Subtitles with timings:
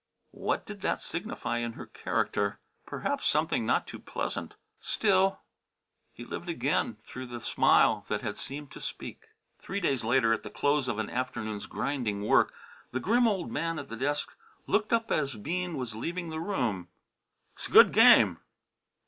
[0.31, 2.59] What did that signify in her character?
[2.87, 4.55] Perhaps something not too pleasant.
[4.79, 5.41] Still
[6.11, 9.25] he lived again through the smile that had seemed to speak.
[9.59, 12.51] Three days later, at the close of an afternoon's grinding work,
[12.91, 14.35] the grim old man at the desk
[14.65, 16.87] looked up as Bean was leaving the room.
[17.55, 18.39] "S'good game!"